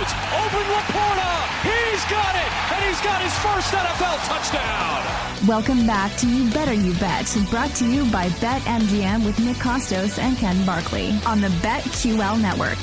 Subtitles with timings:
[0.00, 0.12] throws.
[0.32, 1.30] Open Laporta.
[1.62, 2.72] He's got it.
[2.72, 5.46] And he's got his first NFL touchdown.
[5.46, 10.18] Welcome back to You Better You Bet, brought to you by BetMGM with Nick Kostos
[10.18, 12.78] and Ken Barkley on the BetQL network.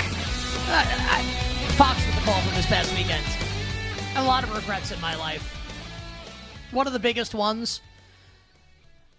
[0.68, 1.22] Uh, I,
[1.76, 3.24] Fox with the call from this past weekend.
[4.16, 5.54] A lot of regrets in my life.
[6.72, 7.80] One of the biggest ones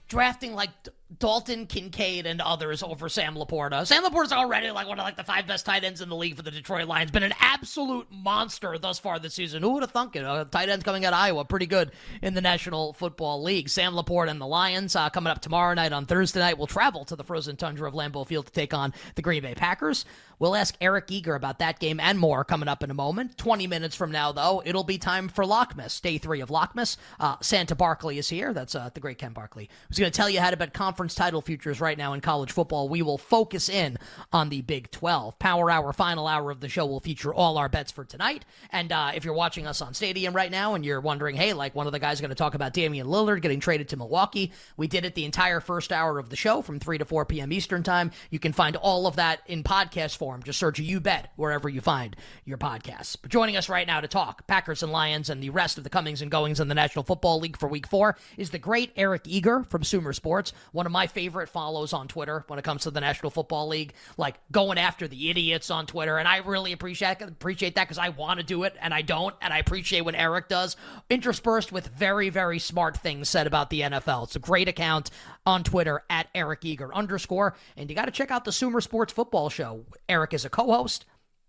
[0.08, 0.70] drafting like
[1.18, 3.86] Dalton Kincaid and others over Sam Laporta.
[3.88, 6.36] Sam Laporta's already like one of like the five best tight ends in the league
[6.36, 7.10] for the Detroit Lions.
[7.10, 9.64] Been an absolute monster thus far this season.
[9.64, 10.20] Who would have thunk it?
[10.20, 11.92] A tight ends coming out of Iowa, pretty good
[12.22, 13.70] in the National Football League.
[13.70, 17.06] Sam Laporta and the Lions uh, coming up tomorrow night on Thursday night We'll travel
[17.06, 20.06] to the frozen tundra of Lambeau Field to take on the Green Bay Packers.
[20.38, 23.38] We'll ask Eric Eager about that game and more coming up in a moment.
[23.38, 26.98] 20 minutes from now, though, it'll be time for Lockmas, day three of Lockmas.
[27.20, 28.54] Uh, Santa Barkley is here.
[28.54, 30.99] That's uh, the great Ken Barkley, who's going to tell you how to bet conference
[31.08, 32.90] title futures right now in college football.
[32.90, 33.98] We will focus in
[34.34, 35.38] on the Big 12.
[35.38, 38.46] Power Hour, final hour of the show, will feature all our bets for tonight.
[38.72, 41.76] And uh, if you're watching us on Stadium right now and you're wondering, hey, like
[41.76, 44.88] one of the guys going to talk about Damian Lillard getting traded to Milwaukee, we
[44.88, 47.54] did it the entire first hour of the show from 3 to 4 p.m.
[47.54, 48.12] Eastern Time.
[48.30, 50.44] You can find all of that in podcast form form.
[50.44, 52.16] Just search You Bet wherever you find
[52.46, 53.18] your podcasts.
[53.20, 55.90] But joining us right now to talk Packers and Lions and the rest of the
[55.90, 59.24] comings and goings in the National Football League for Week Four is the great Eric
[59.26, 62.92] Eager from Sumer Sports, one of my favorite follows on Twitter when it comes to
[62.92, 67.22] the National Football League, like going after the idiots on Twitter, and I really appreciate
[67.22, 70.16] appreciate that because I want to do it and I don't, and I appreciate what
[70.16, 70.76] Eric does,
[71.10, 74.26] interspersed with very very smart things said about the NFL.
[74.26, 75.12] It's a great account
[75.46, 79.14] on Twitter at Eric Eager underscore, and you got to check out the Sumer Sports
[79.14, 79.86] Football Show.
[80.08, 81.06] Eric is a co host.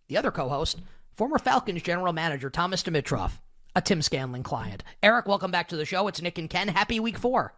[0.09, 0.81] The other co host,
[1.15, 3.39] former Falcons general manager Thomas Dimitroff,
[3.77, 4.83] a Tim Scanlon client.
[5.03, 6.09] Eric, welcome back to the show.
[6.09, 6.69] It's Nick and Ken.
[6.69, 7.55] Happy week four.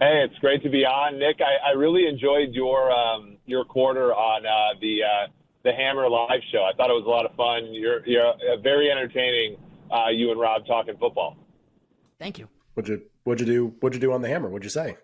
[0.00, 1.40] Hey, it's great to be on, Nick.
[1.40, 5.26] I, I really enjoyed your um, your quarter on uh, the uh,
[5.62, 6.62] the Hammer live show.
[6.64, 7.72] I thought it was a lot of fun.
[7.74, 9.56] You're you're uh, very entertaining.
[9.92, 11.36] Uh, you and Rob talking football.
[12.18, 12.48] Thank you.
[12.74, 13.74] What'd you What'd you do?
[13.80, 14.48] What'd you do on the Hammer?
[14.48, 14.96] What'd you say?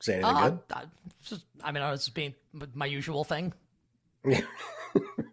[0.00, 0.58] Say anything Uh, good?
[0.72, 0.82] I,
[1.24, 2.34] just- I mean, I was being
[2.74, 3.54] my usual thing.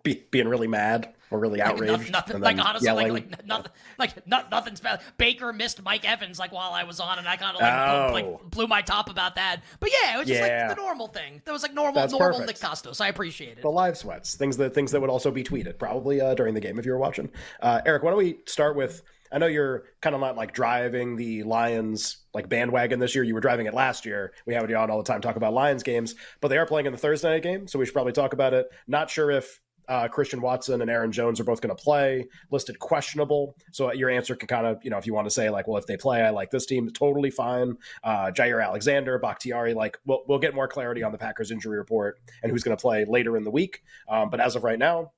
[0.03, 2.11] Be, being really mad or really Like, outraged?
[2.11, 3.13] nothing, nothing like honestly, like, yelling?
[3.29, 5.01] like nothing, like not, nothing's bad.
[5.17, 8.09] Baker missed Mike Evans like while I was on, and I kind of like, Oh.
[8.11, 9.61] blew, like blew my top about that.
[9.79, 10.67] But yeah, it was just Yeah.
[10.67, 11.41] like the normal thing.
[11.45, 12.61] That was like normal, That's normal perfect.
[12.61, 12.99] Nick Kostos.
[12.99, 13.61] I appreciate it.
[13.61, 16.59] the live sweats, things that things that would also be tweeted probably uh, during the
[16.61, 17.29] game if you were watching.
[17.61, 19.01] Uh, Eric, why don't we start with?
[19.33, 23.23] I know you're kind of not like driving the Lions like bandwagon this year.
[23.23, 24.33] You were driving it last year.
[24.45, 26.85] We have you on all the time talk about Lions games, but they are playing
[26.87, 28.67] in the Thursday night game, so we should probably talk about it.
[28.87, 32.27] Not sure if uh, Christian Watson and Aaron Jones are both going to play.
[32.51, 33.55] Listed questionable.
[33.71, 35.77] So your answer can kind of, you know, if you want to say like, well,
[35.77, 36.89] if they play, I like this team.
[36.89, 37.77] Totally fine.
[38.03, 39.73] Uh, Jaire Alexander, Bakhtiari.
[39.73, 42.81] Like, we'll we'll get more clarity on the Packers injury report and who's going to
[42.81, 43.81] play later in the week.
[44.07, 45.11] Um, but as of right now,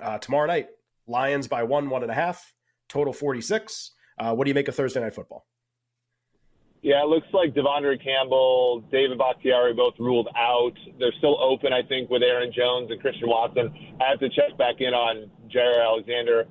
[0.00, 0.68] uh, tomorrow night,
[1.06, 2.52] Lions by one, one and a half,
[2.88, 3.92] total forty six.
[4.18, 5.46] Uh, what do you make of Thursday night football?
[6.86, 10.70] Yeah, it looks like De'Vondre Campbell, David Bakhtiari both ruled out.
[11.00, 13.74] They're still open, I think, with Aaron Jones and Christian Watson.
[14.00, 16.46] I have to check back in on Jaire Alexander.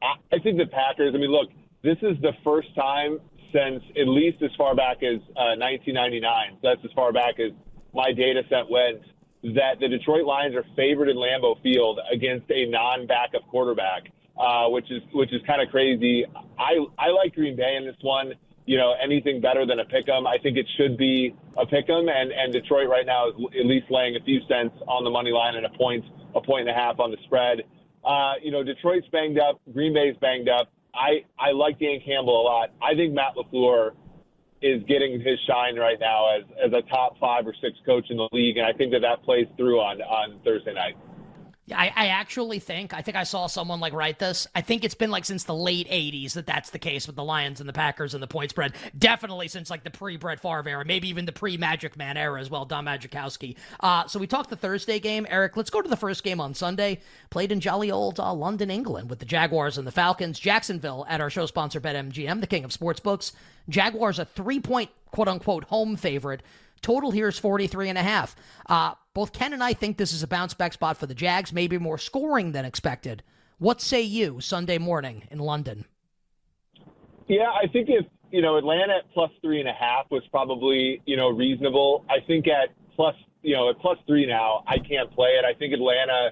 [0.00, 1.48] I, I think the Packers, I mean, look,
[1.82, 3.18] this is the first time
[3.52, 6.22] since at least as far back as uh, 1999.
[6.62, 7.50] That's as far back as
[7.92, 9.02] my data set went.
[9.42, 14.04] That the Detroit Lions are favored in Lambeau Field against a non-backup quarterback,
[14.38, 16.26] uh, which is which is kind of crazy.
[16.60, 18.34] I I like Green Bay in this one
[18.70, 20.28] you know, anything better than a pick 'em.
[20.28, 23.66] I think it should be a pick 'em, and, and Detroit right now is at
[23.66, 26.04] least laying a few cents on the money line and a point,
[26.36, 27.64] a point and a half on the spread.
[28.04, 30.68] Uh, you know, Detroit's banged up, Green Bay's banged up.
[30.94, 32.70] I, I like Dan Campbell a lot.
[32.80, 33.90] I think Matt LaFleur
[34.62, 38.18] is getting his shine right now as, as a top five or six coach in
[38.18, 40.94] the league, and I think that that plays through on, on Thursday night.
[41.72, 44.46] I, I actually think I think I saw someone like write this.
[44.54, 47.24] I think it's been like since the late '80s that that's the case with the
[47.24, 48.74] Lions and the Packers and the point spread.
[48.98, 52.40] Definitely since like the pre Brett Favre era, maybe even the pre Magic Man era
[52.40, 52.64] as well.
[52.64, 53.56] Don Majkowski.
[53.80, 55.56] Uh, so we talked the Thursday game, Eric.
[55.56, 57.00] Let's go to the first game on Sunday.
[57.30, 60.38] Played in jolly old uh, London, England, with the Jaguars and the Falcons.
[60.38, 63.32] Jacksonville at our show sponsor BetMGM, the king of sports books.
[63.68, 66.42] Jaguars a three point quote unquote home favorite.
[66.82, 68.34] Total here is 43 and a half.
[68.66, 71.52] Uh, both Ken and I think this is a bounce back spot for the Jags,
[71.52, 73.22] maybe more scoring than expected.
[73.58, 75.84] What say you Sunday morning in London?
[77.28, 81.02] Yeah, I think if you know Atlanta at plus three and a half was probably
[81.04, 82.04] you know reasonable.
[82.08, 85.44] I think at plus you know at plus three now, I can't play it.
[85.44, 86.30] I think Atlanta,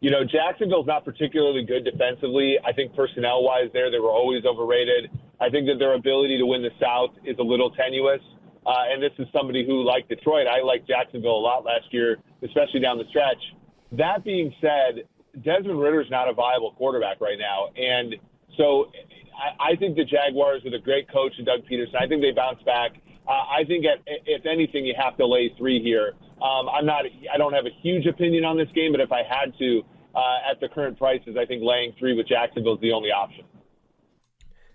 [0.00, 2.58] you know, Jacksonville's not particularly good defensively.
[2.64, 5.10] I think personnel wise, there they were always overrated.
[5.40, 8.20] I think that their ability to win the South is a little tenuous.
[8.70, 12.18] Uh, and this is somebody who, like Detroit, I liked Jacksonville a lot last year,
[12.44, 13.42] especially down the stretch.
[13.90, 15.08] That being said,
[15.42, 18.14] Desmond Ridder is not a viable quarterback right now, and
[18.56, 18.92] so
[19.34, 22.30] I, I think the Jaguars with a great coach and Doug Pederson, I think they
[22.30, 22.92] bounce back.
[23.26, 26.12] Uh, I think at, if anything, you have to lay three here.
[26.40, 27.04] Um, I'm not.
[27.32, 29.82] I don't have a huge opinion on this game, but if I had to,
[30.14, 33.44] uh, at the current prices, I think laying three with Jacksonville is the only option.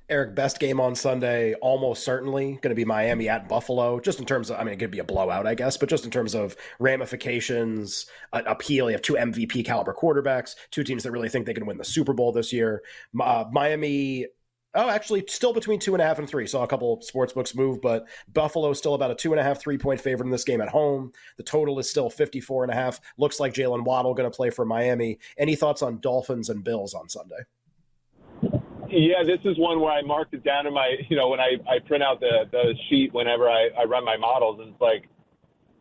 [0.07, 3.99] Eric, best game on Sunday, almost certainly going to be Miami at Buffalo.
[3.99, 6.05] Just in terms of, I mean, it could be a blowout, I guess, but just
[6.05, 8.89] in terms of ramifications, uh, appeal.
[8.89, 11.83] You have two MVP caliber quarterbacks, two teams that really think they can win the
[11.83, 12.83] Super Bowl this year.
[13.19, 14.27] Uh, Miami
[14.77, 16.45] Oh, actually, still between two and a half and three.
[16.45, 19.43] Saw a couple sports books move, but Buffalo is still about a two and a
[19.43, 21.13] half, three point favorite in this game at home.
[21.37, 22.99] The total is still 54 and a half.
[23.17, 25.17] Looks like Jaylen Waddle going to play for Miami.
[25.37, 27.45] Any thoughts on Dolphins and Bills on Sunday?
[28.97, 31.57] Yeah, this is one where I marked it down in my, you know, when I,
[31.67, 34.61] I print out the, the sheet whenever I, I run my models.
[34.61, 35.09] And it's like,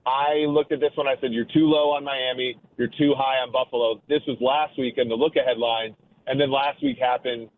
[0.05, 1.06] I looked at this one.
[1.06, 2.58] I said, you're too low on Miami.
[2.76, 4.02] You're too high on Buffalo.
[4.08, 5.94] This was last week in the look ahead lines.
[6.26, 7.50] And then last week happened.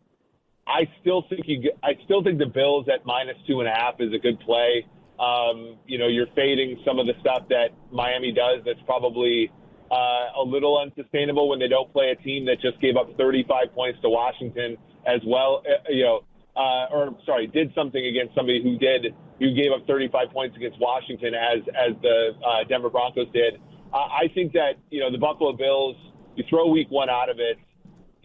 [0.67, 1.71] I still think you.
[1.81, 4.85] I still think the Bills at minus two and a half is a good play.
[5.17, 8.61] Um, you know, you're fading some of the stuff that Miami does.
[8.65, 9.49] That's probably
[9.89, 13.73] uh, a little unsustainable when they don't play a team that just gave up 35
[13.73, 14.77] points to Washington
[15.07, 15.63] as well.
[15.65, 16.21] Uh, you know,
[16.55, 20.79] uh, or sorry, did something against somebody who did who gave up 35 points against
[20.79, 23.55] Washington as as the uh, Denver Broncos did.
[23.93, 25.95] Uh, I think that you know the Buffalo Bills.
[26.35, 27.57] You throw Week One out of it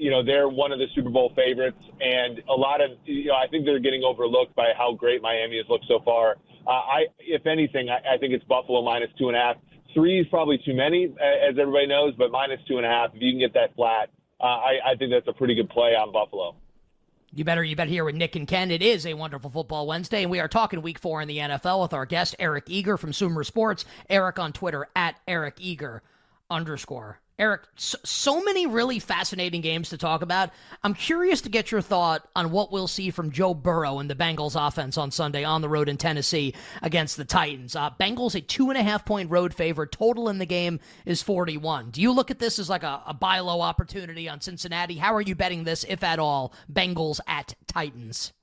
[0.02, 3.34] you know they're one of the Super Bowl favorites, and a lot of you know
[3.34, 6.36] I think they're getting overlooked by how great Miami has looked so far.
[6.66, 9.56] Uh, I, if anything, I, I think it's Buffalo minus two and a half.
[9.94, 13.10] Three is probably too many, as everybody knows, but minus two and a half.
[13.14, 14.08] If you can get that flat,
[14.40, 16.56] uh, I, I think that's a pretty good play on Buffalo.
[17.34, 18.70] You better you better hear with Nick and Ken.
[18.70, 21.80] It is a wonderful football Wednesday, and we are talking Week Four in the NFL
[21.80, 23.86] with our guest Eric Eager from Sumer Sports.
[24.10, 26.02] Eric on Twitter at Eric Eager
[26.50, 27.21] underscore.
[27.38, 30.50] Eric, so, so, many really fascinating games to talk about.
[30.84, 34.14] I'm curious to get your thought on what we'll see from Joe Burrow and the
[34.14, 37.74] Bengals offense on Sunday on the road in Tennessee against the Titans.
[37.74, 39.92] Uh, Bengals, a two and a half point road favorite.
[39.92, 41.90] Total in the game is 41.
[41.90, 44.96] Do you look at this as like a, a buy low opportunity on Cincinnati?
[44.96, 48.34] How are you betting this, if at all, Bengals at Titans?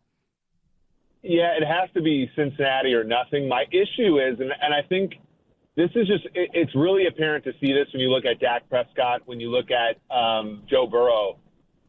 [1.22, 3.48] Yeah, it has to be Cincinnati or nothing.
[3.48, 5.14] My issue is, and, and I think–
[5.80, 8.70] this is just it, it's really apparent to see this when you look at Dak
[8.70, 11.38] Prescott, when you look at um, Joe Burrow.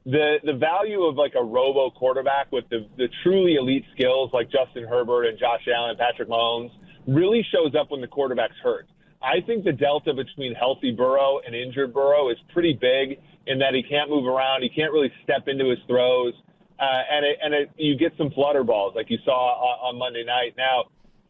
[0.06, 4.48] The the value of like a robo quarterback with the, the truly elite skills like
[4.48, 6.70] Justin Herbert and Josh Allen, Patrick Mahomes
[7.08, 8.86] really shows up when the quarterback's hurt.
[9.22, 13.74] I think the delta between healthy Burrow and injured Burrow is pretty big in that
[13.74, 16.32] he can't move around, he can't really step into his throws,
[16.78, 19.98] uh, and it, and it, you get some flutter balls like you saw on, on
[19.98, 20.54] Monday night.
[20.56, 20.84] Now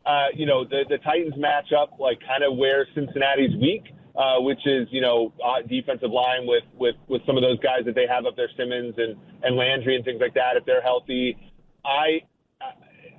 [0.07, 3.85] uh, you know, the, the Titans match up like kind of where Cincinnati's weak,
[4.17, 7.85] uh, which is, you know, uh, defensive line with, with, with some of those guys
[7.85, 10.83] that they have up there, Simmons and, and Landry and things like that, if they're
[10.83, 11.37] healthy.
[11.85, 12.21] I,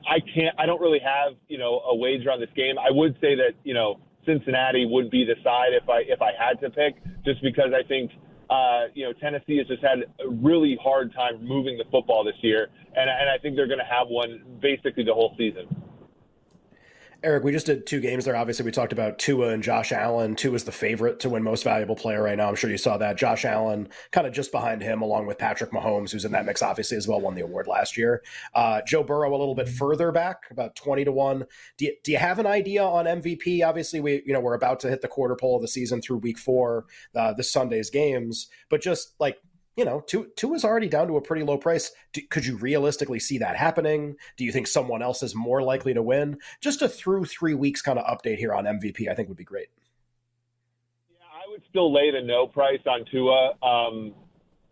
[0.10, 2.78] I can't, I don't really have, you know, a wager on this game.
[2.78, 6.32] I would say that, you know, Cincinnati would be the side if I, if I
[6.38, 8.12] had to pick, just because I think,
[8.50, 12.36] uh, you know, Tennessee has just had a really hard time moving the football this
[12.42, 12.68] year.
[12.96, 15.81] And, and I think they're going to have one basically the whole season.
[17.24, 18.36] Eric, we just did two games there.
[18.36, 20.36] Obviously, we talked about Tua and Josh Allen.
[20.36, 22.50] Tua is the favorite to win most valuable player right now.
[22.50, 23.16] I'm sure you saw that.
[23.16, 26.64] Josh Allen kind of just behind him, along with Patrick Mahomes, who's in that mix,
[26.64, 28.24] obviously, as well, won the award last year.
[28.56, 31.46] Uh, Joe Burrow a little bit further back, about 20 to 1.
[31.78, 33.64] Do you, do you have an idea on MVP?
[33.64, 36.18] Obviously, we, you know, we're about to hit the quarter pole of the season through
[36.18, 36.86] week four,
[37.16, 39.38] uh, this Sunday's games, but just like
[39.76, 41.92] you know, two two is already down to a pretty low price.
[42.14, 44.16] Do, could you realistically see that happening?
[44.38, 46.38] Do you think someone else is more likely to win?
[46.60, 49.44] Just a through three weeks kind of update here on MVP, I think would be
[49.44, 49.68] great.
[51.10, 53.54] Yeah, I would still lay the no price on Tua.
[53.64, 54.14] Um,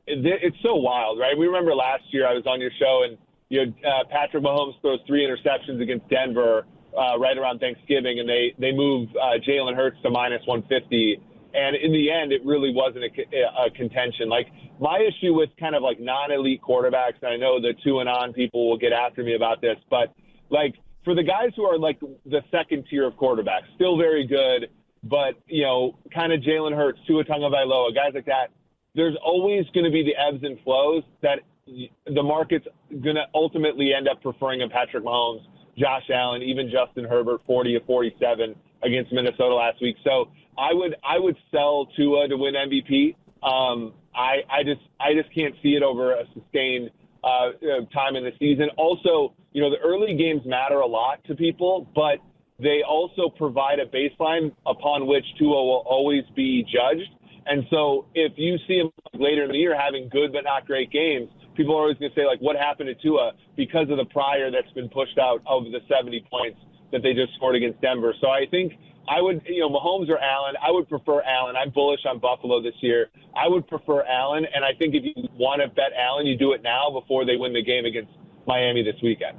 [0.05, 1.37] it, it's so wild, right?
[1.37, 4.79] We remember last year I was on your show and you know uh, Patrick Mahomes
[4.81, 6.65] throws three interceptions against Denver
[6.97, 11.21] uh, right around Thanksgiving, and they they move uh, Jalen Hurts to minus 150
[11.53, 14.29] and in the end, it really wasn't a, a contention.
[14.29, 14.47] Like
[14.79, 18.77] my issue with kind of like non-elite quarterbacks, and I know the Tuanon people will
[18.77, 20.13] get after me about this, but
[20.49, 24.69] like for the guys who are like the second tier of quarterbacks, still very good,
[25.03, 28.51] but you know, kind of Jalen Hurts, Tua Tagovailoa, guys like that.
[28.95, 33.93] There's always going to be the ebbs and flows that the market's going to ultimately
[33.93, 35.41] end up preferring a Patrick Mahomes,
[35.77, 39.97] Josh Allen, even Justin Herbert, 40 to 47 against Minnesota last week.
[40.03, 43.15] So I would I would sell Tua to win MVP.
[43.43, 46.91] Um, I I just I just can't see it over a sustained
[47.23, 47.51] uh,
[47.93, 48.69] time in the season.
[48.77, 52.19] Also, you know the early games matter a lot to people, but
[52.59, 57.09] they also provide a baseline upon which Tua will always be judged.
[57.45, 60.91] And so if you see him later in the year having good but not great
[60.91, 64.05] games, people are always going to say like, what happened to Tua because of the
[64.05, 66.59] prior that's been pushed out of the 70 points
[66.91, 68.13] that they just scored against Denver.
[68.21, 68.73] So I think
[69.07, 70.55] I would, you know, Mahomes or Allen.
[70.61, 71.55] I would prefer Allen.
[71.55, 73.07] I'm bullish on Buffalo this year.
[73.35, 76.53] I would prefer Allen, and I think if you want to bet Allen, you do
[76.53, 78.11] it now before they win the game against
[78.45, 79.37] Miami this weekend.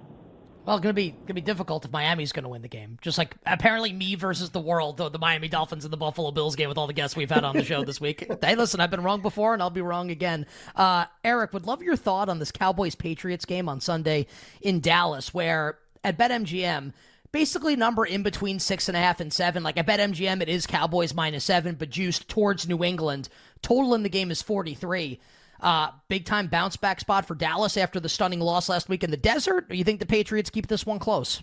[0.66, 2.98] Well, it's gonna be gonna be difficult if Miami's gonna win the game.
[3.00, 6.54] Just like apparently me versus the world, the, the Miami Dolphins and the Buffalo Bills
[6.54, 8.26] game with all the guests we've had on the show this week.
[8.42, 10.46] hey, listen, I've been wrong before, and I'll be wrong again.
[10.76, 14.26] Uh, Eric, would love your thought on this Cowboys Patriots game on Sunday
[14.60, 16.92] in Dallas, where at BetMGM
[17.32, 19.62] basically number in between six and a half and seven.
[19.62, 23.28] Like I bet MGM it is Cowboys minus seven, but juiced towards New England.
[23.62, 25.20] Total in the game is 43.
[25.60, 29.10] Uh, big time bounce back spot for Dallas after the stunning loss last week in
[29.10, 29.70] the desert.
[29.70, 31.42] You think the Patriots keep this one close?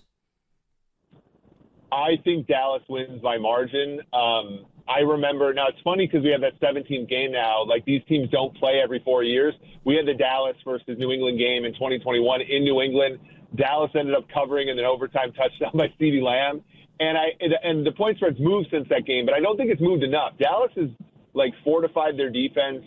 [1.91, 4.01] I think Dallas wins by margin.
[4.11, 7.63] Um, I remember now it's funny because we have that 17 game now.
[7.63, 9.53] Like these teams don't play every four years.
[9.83, 13.19] We had the Dallas versus New England game in 2021 in New England.
[13.55, 16.63] Dallas ended up covering in an overtime touchdown by CeeDee Lamb.
[16.99, 17.27] And I
[17.63, 20.33] and the point spread's moved since that game, but I don't think it's moved enough.
[20.39, 20.89] Dallas has
[21.33, 22.83] like fortified their defense.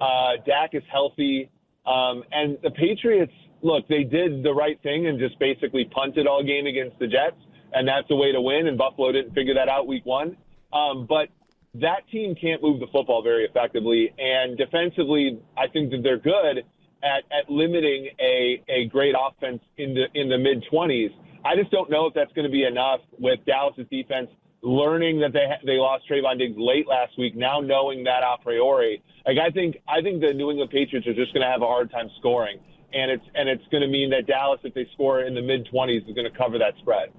[0.00, 1.50] Uh, Dak is healthy,
[1.84, 6.42] um, and the Patriots look they did the right thing and just basically punted all
[6.42, 7.36] game against the Jets,
[7.74, 8.66] and that's the way to win.
[8.66, 10.38] And Buffalo didn't figure that out week one,
[10.72, 11.28] um, but
[11.74, 16.64] that team can't move the football very effectively, and defensively, I think that they're good
[17.02, 21.10] at, at limiting a, a great offense in the in the mid 20s.
[21.44, 24.28] I just don't know if that's going to be enough with Dallas's defense
[24.62, 27.36] learning that they they lost Trevon Diggs late last week.
[27.36, 31.14] Now knowing that a priori, like I think I think the New England Patriots are
[31.14, 32.58] just going to have a hard time scoring,
[32.92, 35.68] and it's and it's going to mean that Dallas, if they score in the mid
[35.72, 37.10] 20s, is going to cover that spread.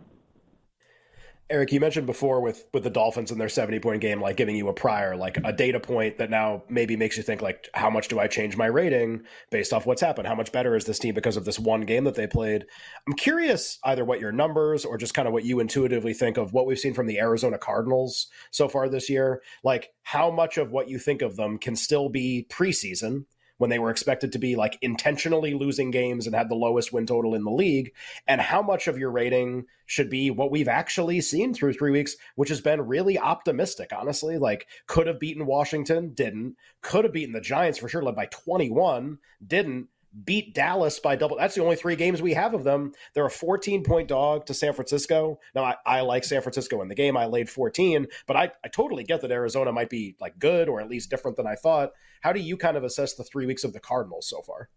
[1.52, 4.56] Eric, you mentioned before with with the Dolphins and their 70 point game, like giving
[4.56, 7.90] you a prior, like a data point that now maybe makes you think like, how
[7.90, 10.28] much do I change my rating based off what's happened?
[10.28, 12.66] How much better is this team because of this one game that they played?
[13.06, 16.54] I'm curious either what your numbers or just kind of what you intuitively think of
[16.54, 19.42] what we've seen from the Arizona Cardinals so far this year.
[19.62, 23.26] Like how much of what you think of them can still be preseason
[23.62, 27.06] when they were expected to be like intentionally losing games and had the lowest win
[27.06, 27.94] total in the league,
[28.28, 32.16] and how much of your rating should be what we've actually seen through three weeks,
[32.34, 34.40] which has been really optimistic, honestly.
[34.40, 36.56] Like, could have beaten Washington, didn't.
[36.82, 39.90] Could have beaten the Giants for sure, led by 21, didn't
[40.26, 41.38] beat Dallas by double.
[41.38, 42.94] That's the only three games we have of them.
[43.14, 45.40] They're a 14 point dog to San Francisco.
[45.56, 47.16] Now, I, I like San Francisco in the game.
[47.16, 50.82] I laid 14, but I, I totally get that Arizona might be like good or
[50.82, 51.92] at least different than I thought.
[52.22, 54.70] How do you kind of assess the three weeks of the Cardinals so far?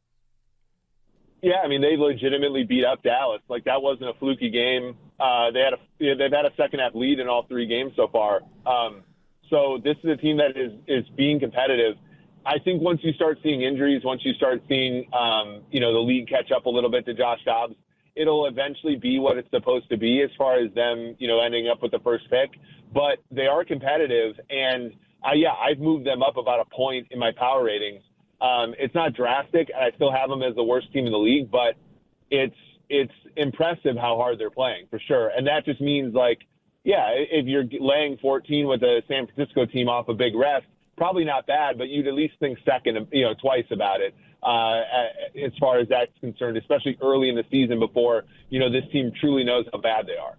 [1.43, 3.43] Yeah, I mean they legitimately beat up Dallas.
[3.51, 4.97] Like that wasn't a fluky game.
[5.21, 8.09] Uh, they had a they've had a second half lead in all three games so
[8.09, 8.41] far.
[8.65, 9.03] Um,
[9.51, 11.97] so this is a team that is is being competitive.
[12.47, 15.99] I think once you start seeing injuries, once you start seeing, um, you know, the
[15.99, 17.75] league catch up a little bit to Josh Dobbs,
[18.15, 21.69] it'll eventually be what it's supposed to be as far as them, you know, ending
[21.69, 22.51] up with the first pick.
[22.93, 24.93] But they are competitive, and
[25.27, 28.03] uh, yeah, I've moved them up about a point in my power ratings.
[28.41, 31.19] Um, it's not drastic, and I still have them as the worst team in the
[31.19, 31.75] league, but
[32.31, 32.57] it's
[32.91, 35.29] it's impressive how hard they're playing for sure.
[35.29, 36.41] And that just means like,
[36.85, 41.25] yeah, if you're laying 14 with a San Francisco team off a big rest probably
[41.25, 44.83] not bad, but you'd at least think second, you know, twice about it uh,
[45.43, 49.11] as far as that's concerned, especially early in the season before you know this team
[49.21, 50.37] truly knows how bad they are.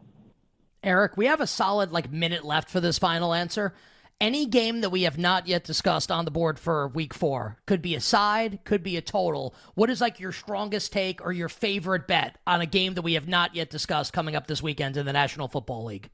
[0.84, 3.74] Eric, we have a solid like minute left for this final answer.
[4.22, 7.82] Any game that we have not yet discussed on the board for week four could
[7.82, 9.54] be a side, could be a total.
[9.74, 13.16] What is like your strongest take or your favorite bet on a game that we
[13.16, 16.10] have not yet discussed coming up this weekend in the National Football League?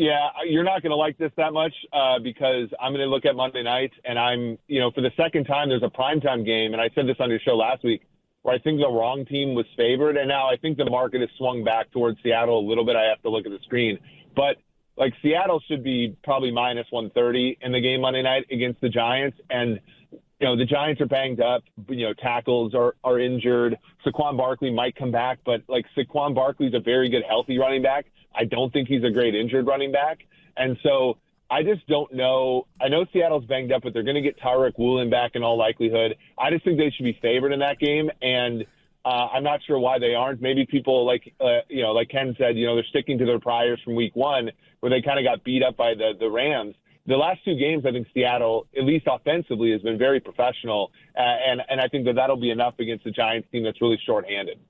[0.00, 3.26] Yeah, you're not going to like this that much uh, because I'm going to look
[3.26, 6.72] at Monday night, and I'm, you know, for the second time, there's a primetime game,
[6.72, 8.00] and I said this on your show last week,
[8.40, 11.28] where I think the wrong team was favored, and now I think the market has
[11.36, 12.96] swung back towards Seattle a little bit.
[12.96, 13.98] I have to look at the screen,
[14.34, 14.56] but
[14.96, 19.36] like Seattle should be probably minus 130 in the game Monday night against the Giants,
[19.50, 19.80] and
[20.10, 21.62] you know the Giants are banged up.
[21.90, 23.76] You know tackles are are injured.
[24.06, 28.06] Saquon Barkley might come back, but like Saquon Barkley's a very good healthy running back.
[28.34, 30.18] I don't think he's a great injured running back.
[30.56, 31.18] And so
[31.50, 32.66] I just don't know.
[32.80, 35.58] I know Seattle's banged up, but they're going to get Tariq Woolen back in all
[35.58, 36.16] likelihood.
[36.38, 38.10] I just think they should be favored in that game.
[38.22, 38.64] And
[39.04, 40.40] uh, I'm not sure why they aren't.
[40.40, 43.40] Maybe people like, uh, you know, like Ken said, you know, they're sticking to their
[43.40, 46.74] priors from week one where they kind of got beat up by the, the Rams.
[47.06, 50.92] The last two games, I think Seattle, at least offensively, has been very professional.
[51.16, 53.98] Uh, and, and I think that that'll be enough against the Giants team that's really
[54.06, 54.60] shorthanded.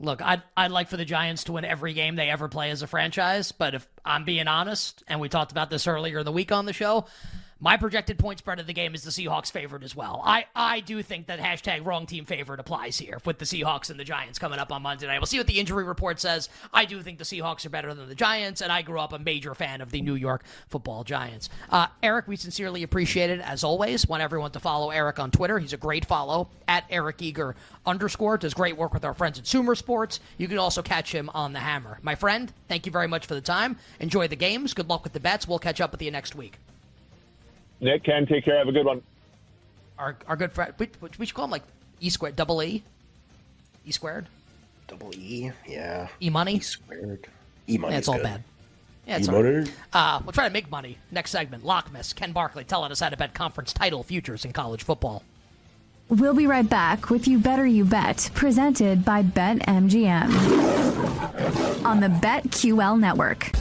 [0.00, 2.82] Look, I'd, I'd like for the Giants to win every game they ever play as
[2.82, 6.32] a franchise, but if I'm being honest, and we talked about this earlier in the
[6.32, 7.06] week on the show,
[7.60, 10.22] My projected point spread of the game is the Seahawks favored as well.
[10.24, 13.98] I, I do think that hashtag wrong team favorite applies here with the Seahawks and
[13.98, 15.18] the Giants coming up on Monday night.
[15.18, 16.48] We'll see what the injury report says.
[16.72, 19.18] I do think the Seahawks are better than the Giants, and I grew up a
[19.18, 21.48] major fan of the New York football Giants.
[21.68, 24.06] Uh, Eric, we sincerely appreciate it, as always.
[24.06, 25.58] Want everyone to follow Eric on Twitter.
[25.58, 28.38] He's a great follow at Eric Eager underscore.
[28.38, 30.20] Does great work with our friends at Sumer Sports.
[30.36, 31.98] You can also catch him on the Hammer.
[32.02, 33.78] My friend, thank you very much for the time.
[33.98, 34.74] Enjoy the games.
[34.74, 35.48] Good luck with the bets.
[35.48, 36.58] We'll catch up with you next week.
[37.80, 38.58] Nick, Ken, take care.
[38.58, 39.02] Have a good one.
[39.98, 41.62] Our our good friend, we, we should call him like
[42.00, 42.82] E squared, double E,
[43.84, 44.26] E squared,
[44.88, 46.08] Double E, yeah.
[46.20, 46.56] E money.
[46.56, 47.26] E squared.
[47.68, 47.92] E money.
[47.92, 48.42] Yeah, it's all bad.
[49.06, 49.54] Yeah, it's E all right.
[49.54, 49.70] money.
[49.92, 50.98] Uh, we'll try to make money.
[51.10, 54.82] Next segment, Lockmas, Ken Barkley telling us how to bet conference title futures in college
[54.82, 55.22] football.
[56.08, 60.24] We'll be right back with You Better You Bet, presented by BetMGM
[61.84, 63.52] on the BetQL network.